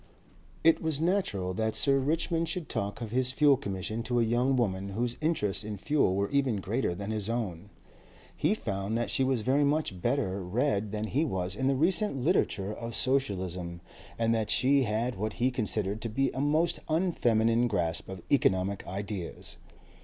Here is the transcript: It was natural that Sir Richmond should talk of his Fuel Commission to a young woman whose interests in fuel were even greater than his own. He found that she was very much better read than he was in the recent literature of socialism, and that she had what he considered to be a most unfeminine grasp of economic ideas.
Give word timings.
It 0.63 0.81
was 0.81 0.99
natural 0.99 1.53
that 1.53 1.75
Sir 1.75 1.99
Richmond 1.99 2.49
should 2.49 2.69
talk 2.69 3.01
of 3.01 3.11
his 3.11 3.31
Fuel 3.33 3.55
Commission 3.55 4.01
to 4.01 4.19
a 4.19 4.23
young 4.23 4.55
woman 4.57 4.89
whose 4.89 5.15
interests 5.21 5.63
in 5.63 5.77
fuel 5.77 6.15
were 6.15 6.31
even 6.31 6.55
greater 6.55 6.95
than 6.95 7.11
his 7.11 7.29
own. 7.29 7.69
He 8.35 8.55
found 8.55 8.97
that 8.97 9.11
she 9.11 9.23
was 9.23 9.41
very 9.43 9.63
much 9.63 10.01
better 10.01 10.43
read 10.43 10.91
than 10.91 11.05
he 11.05 11.23
was 11.23 11.55
in 11.55 11.67
the 11.67 11.75
recent 11.75 12.17
literature 12.17 12.73
of 12.73 12.95
socialism, 12.95 13.79
and 14.17 14.33
that 14.33 14.49
she 14.49 14.81
had 14.85 15.13
what 15.19 15.33
he 15.33 15.51
considered 15.51 16.01
to 16.01 16.09
be 16.09 16.31
a 16.31 16.41
most 16.41 16.79
unfeminine 16.89 17.67
grasp 17.67 18.09
of 18.09 18.23
economic 18.31 18.87
ideas. 18.87 19.57